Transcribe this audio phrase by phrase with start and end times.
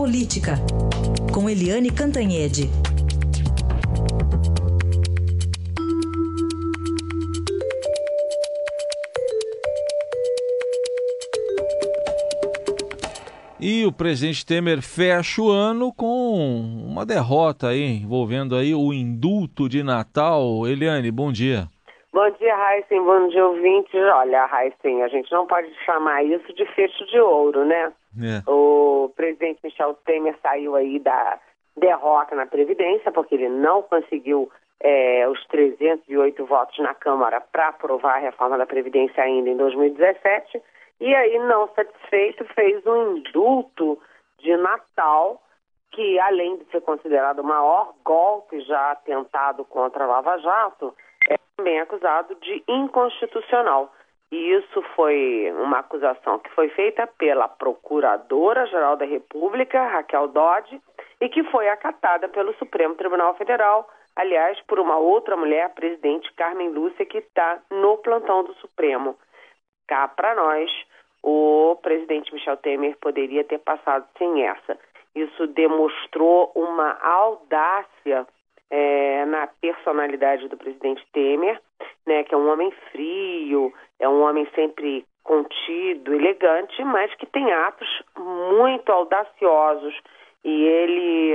[0.00, 0.54] Política,
[1.30, 2.70] com Eliane Cantanhede.
[13.60, 19.68] E o presidente Temer fecha o ano com uma derrota aí, envolvendo aí o indulto
[19.68, 20.66] de Natal.
[20.66, 21.68] Eliane, bom dia.
[22.12, 23.04] Bom dia, Heisen.
[23.04, 23.94] Bom dia, ouvintes.
[23.94, 27.92] Olha, Heisen, a gente não pode chamar isso de fecho de ouro, né?
[28.20, 28.50] É.
[28.50, 31.38] O presidente Michel Temer saiu aí da
[31.76, 38.16] derrota na Previdência, porque ele não conseguiu é, os 308 votos na Câmara para aprovar
[38.16, 40.60] a reforma da Previdência ainda em 2017.
[41.00, 43.98] E aí, não satisfeito, fez um indulto
[44.38, 45.40] de Natal,
[45.92, 50.94] que além de ser considerado o maior golpe já tentado contra a Lava Jato,
[51.60, 53.92] também acusado de inconstitucional.
[54.32, 60.80] E isso foi uma acusação que foi feita pela Procuradora-Geral da República, Raquel Dodge,
[61.20, 66.32] e que foi acatada pelo Supremo Tribunal Federal, aliás, por uma outra mulher, a presidente
[66.34, 69.18] Carmen Lúcia, que está no plantão do Supremo.
[69.88, 70.70] Cá para nós,
[71.22, 74.78] o presidente Michel Temer poderia ter passado sem essa.
[75.14, 78.26] Isso demonstrou uma audácia
[78.70, 81.60] é, na personalidade do presidente Temer,
[82.06, 87.52] né, que é um homem frio, é um homem sempre contido, elegante, mas que tem
[87.52, 89.94] atos muito audaciosos
[90.44, 91.34] e ele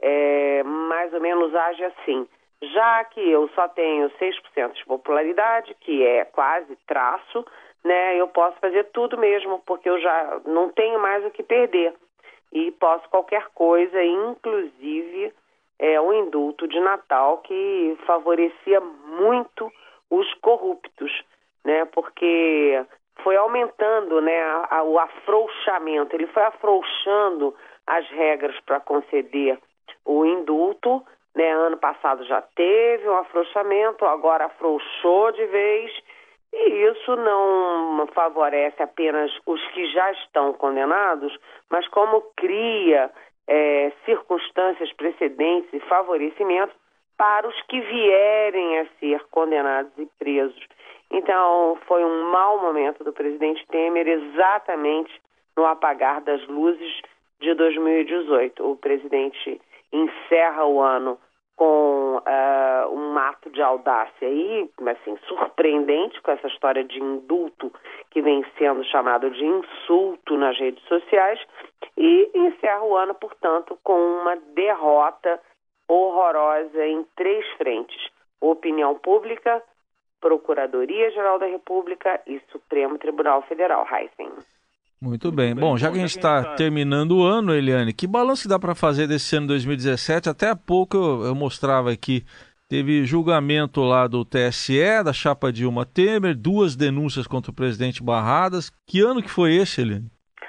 [0.00, 2.26] é, mais ou menos age assim.
[2.62, 7.44] Já que eu só tenho 6% de popularidade, que é quase traço,
[7.82, 11.94] né, eu posso fazer tudo mesmo, porque eu já não tenho mais o que perder.
[12.52, 15.32] E posso qualquer coisa, inclusive
[15.80, 19.72] é, o indulto de Natal que favorecia muito
[20.10, 21.10] os corruptos,
[21.64, 21.86] né?
[21.86, 22.84] Porque
[23.22, 26.14] foi aumentando, né, a, a, o afrouxamento.
[26.14, 27.54] Ele foi afrouxando
[27.86, 29.58] as regras para conceder
[30.04, 31.02] o indulto.
[31.34, 31.50] Né?
[31.50, 35.90] Ano passado já teve um afrouxamento, agora afrouxou de vez.
[36.52, 41.38] E isso não favorece apenas os que já estão condenados,
[41.70, 43.10] mas como cria
[43.50, 46.74] é, circunstâncias precedentes e favorecimentos
[47.16, 50.64] para os que vierem a ser condenados e presos.
[51.10, 55.12] Então, foi um mau momento do presidente Temer, exatamente
[55.56, 57.02] no apagar das luzes
[57.40, 58.64] de 2018.
[58.64, 59.60] O presidente
[59.92, 61.18] encerra o ano
[61.60, 67.70] com uh, um ato de audácia e, assim, surpreendente com essa história de indulto
[68.10, 71.38] que vem sendo chamado de insulto nas redes sociais
[71.98, 75.38] e encerra o ano, portanto, com uma derrota
[75.86, 78.08] horrorosa em três frentes:
[78.40, 79.62] opinião pública,
[80.18, 83.86] Procuradoria-Geral da República e Supremo Tribunal Federal.
[83.86, 84.32] Heisen.
[85.02, 85.54] Muito bem.
[85.54, 89.06] Bom, já que a gente está terminando o ano, Eliane, que balanço dá para fazer
[89.06, 90.28] desse ano 2017?
[90.28, 92.24] Até há pouco eu, eu mostrava aqui
[92.70, 98.70] Teve julgamento lá do TSE, da chapa Dilma Temer, duas denúncias contra o presidente Barradas.
[98.86, 100.06] Que ano que foi esse, Eliane?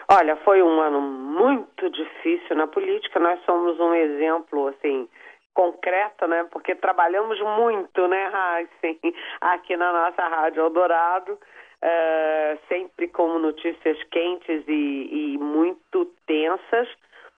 [0.07, 3.19] Olha, foi um ano muito difícil na política.
[3.19, 5.07] Nós somos um exemplo, assim,
[5.53, 6.47] concreto, né?
[6.51, 8.99] Porque trabalhamos muito, né, assim,
[9.39, 16.87] aqui na nossa Rádio Eldorado, uh, sempre com notícias quentes e, e muito tensas,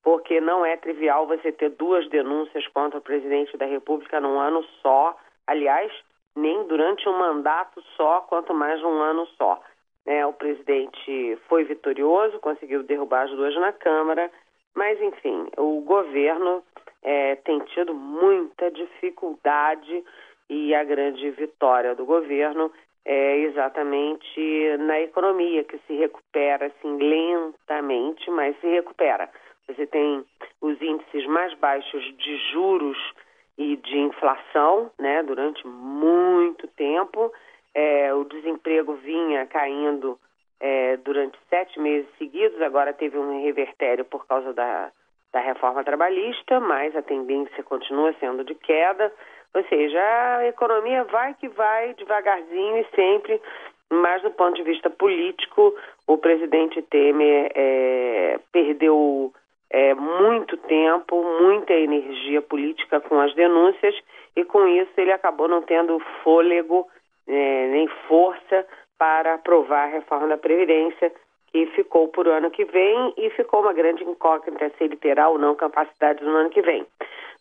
[0.04, 4.64] porque não é trivial você ter duas denúncias contra o presidente da República num ano
[4.82, 5.18] só.
[5.48, 5.92] Aliás,
[6.36, 9.62] nem durante um mandato só, quanto mais um ano só.
[10.06, 14.30] É, o presidente foi vitorioso, conseguiu derrubar as duas na Câmara,
[14.76, 16.62] mas, enfim, o governo
[17.04, 20.04] é, tem tido muita dificuldade
[20.50, 22.72] e a grande vitória do governo
[23.06, 29.30] é exatamente na economia, que se recupera assim lentamente, mas se recupera.
[29.68, 30.24] Você tem
[30.62, 32.98] os índices mais baixos de juros
[33.58, 37.32] e de inflação, né, durante muito tempo
[37.74, 40.20] é, o desemprego vinha caindo
[40.60, 44.92] é, durante sete meses seguidos, agora teve um revertério por causa da,
[45.34, 49.12] da reforma trabalhista, mas a tendência continua sendo de queda.
[49.54, 50.00] Ou seja,
[50.38, 53.42] a economia vai que vai devagarzinho e sempre,
[53.92, 55.76] mas do ponto de vista político,
[56.08, 59.34] o presidente Temer é, perdeu
[59.70, 63.96] é, muito tempo, muita energia política com as denúncias
[64.36, 66.88] e com isso ele acabou não tendo fôlego
[67.28, 68.66] é, nem força
[68.98, 71.12] para aprovar a reforma da Previdência,
[71.54, 75.38] que ficou por ano que vem e ficou uma grande incógnita se ele terá ou
[75.38, 76.84] não capacidade no ano que vem.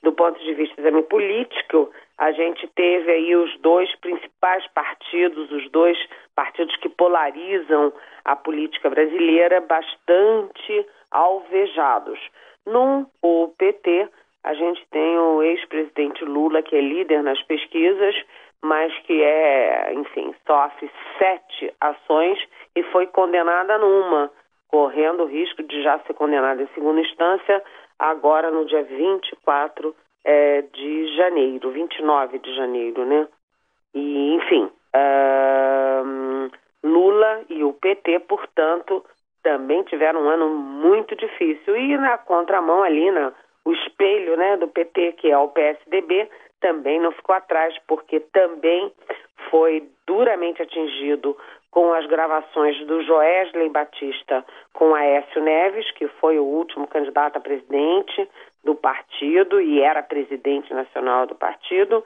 [0.02, 5.70] Do ponto de vista exame político, a gente teve aí os dois principais partidos, os
[5.70, 5.96] dois
[6.36, 7.90] partidos que polarizam
[8.24, 12.18] a política brasileira, bastante alvejados.
[12.66, 14.08] No o PT,
[14.44, 18.14] a gente tem o ex-presidente Lula, que é líder nas pesquisas,
[18.62, 22.38] mas que é, enfim, sofre sete ações
[22.76, 24.30] e foi condenada numa,
[24.68, 27.62] correndo o risco de já ser condenada em segunda instância,
[27.98, 29.94] agora no dia 24
[30.24, 33.26] é, de janeiro, 29 de janeiro, né?
[33.94, 36.50] E, enfim, uh,
[36.82, 39.04] Lula e o PT, portanto,
[39.42, 41.76] também tiveram um ano muito difícil.
[41.76, 43.32] E na contramão ali, na,
[43.64, 46.28] o espelho né, do PT, que é o PSDB,
[46.62, 48.90] também não ficou atrás, porque também
[49.50, 51.36] foi duramente atingido
[51.70, 57.40] com as gravações do Joesley Batista com Aécio Neves, que foi o último candidato a
[57.40, 58.28] presidente
[58.62, 62.04] do partido e era presidente nacional do partido.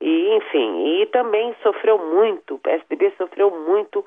[0.00, 4.04] E, enfim, e também sofreu muito, o PSDB sofreu muito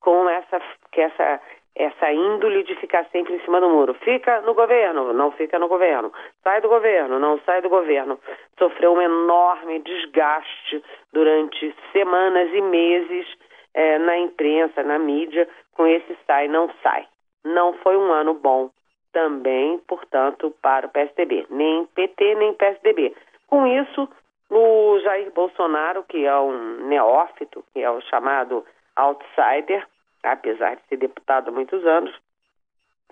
[0.00, 0.60] com essa,
[0.90, 1.40] que essa
[1.76, 3.92] essa índole de ficar sempre em cima do muro.
[3.94, 6.10] Fica no governo, não fica no governo.
[6.42, 8.18] Sai do governo, não sai do governo.
[8.58, 10.82] Sofreu um enorme desgaste
[11.12, 13.26] durante semanas e meses
[13.74, 17.06] é, na imprensa, na mídia, com esse sai, não sai.
[17.44, 18.70] Não foi um ano bom
[19.12, 21.46] também, portanto, para o PSDB.
[21.50, 23.14] Nem PT, nem PSDB.
[23.46, 24.08] Com isso,
[24.50, 28.64] o Jair Bolsonaro, que é um neófito, que é o chamado
[28.96, 29.86] outsider,
[30.32, 32.14] apesar de ser deputado há muitos anos,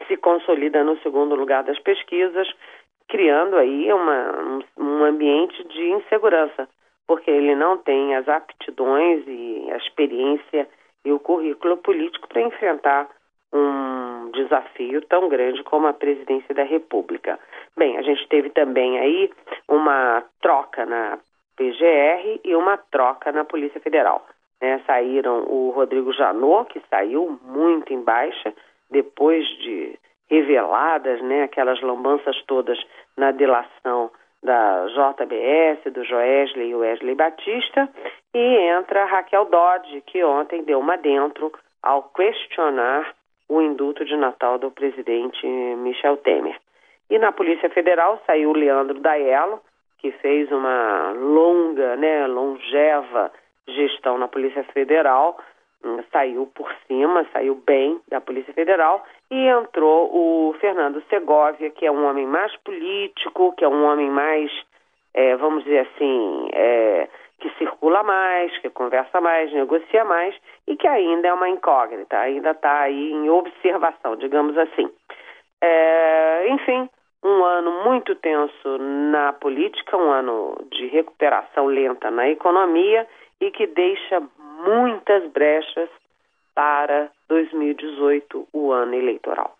[0.07, 2.49] se consolida no segundo lugar das pesquisas,
[3.09, 6.69] criando aí uma, um ambiente de insegurança,
[7.07, 10.69] porque ele não tem as aptidões e a experiência
[11.05, 13.09] e o currículo político para enfrentar
[13.53, 17.39] um desafio tão grande como a presidência da República.
[17.77, 19.31] Bem, a gente teve também aí
[19.69, 21.19] uma troca na
[21.57, 24.27] PGR e uma troca na Polícia Federal.
[24.61, 24.81] Né?
[24.87, 28.53] Saíram o Rodrigo Janot, que saiu muito em baixa,
[28.91, 29.99] depois de
[30.31, 32.79] reveladas né, aquelas lambanças todas
[33.17, 34.11] na delação
[34.43, 37.89] da JBS, do Joesley e Wesley Batista,
[38.35, 41.53] e entra Raquel Dodge, que ontem deu uma dentro
[41.83, 43.15] ao questionar
[43.49, 46.57] o induto de Natal do presidente Michel Temer.
[47.11, 49.61] E na Polícia Federal saiu Leandro Daello,
[49.99, 53.31] que fez uma longa, né, longeva
[53.67, 55.39] gestão na Polícia Federal,
[55.85, 61.87] hum, saiu por cima, saiu bem da Polícia Federal e entrou o Fernando Segovia, que
[61.87, 64.51] é um homem mais político, que é um homem mais,
[65.15, 67.09] é, vamos dizer assim, é,
[67.41, 70.35] que circula mais, que conversa mais, negocia mais
[70.67, 74.91] e que ainda é uma incógnita, ainda está aí em observação, digamos assim.
[75.61, 76.89] É, enfim,
[77.23, 83.07] um ano muito tenso na política, um ano de recuperação lenta na economia
[83.47, 84.23] e que deixa
[84.65, 85.89] muitas brechas
[86.55, 89.57] para 2018, o ano eleitoral.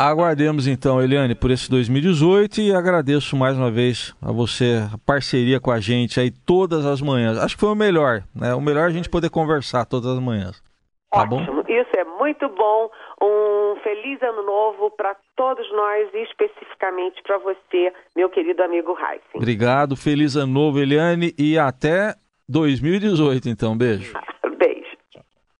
[0.00, 5.58] Aguardemos então, Eliane, por esse 2018 e agradeço mais uma vez a você a parceria
[5.58, 7.36] com a gente aí todas as manhãs.
[7.36, 8.54] Acho que foi o melhor, né?
[8.54, 10.62] O melhor é a gente poder conversar todas as manhãs.
[11.10, 11.64] Tá Ótimo, bom?
[11.68, 12.90] isso é muito bom.
[13.20, 19.34] Um feliz ano novo para todos nós e especificamente para você, meu querido amigo Heisen.
[19.34, 22.14] Obrigado, feliz ano novo, Eliane, e até
[22.48, 23.76] 2018, então.
[23.76, 24.12] Beijo.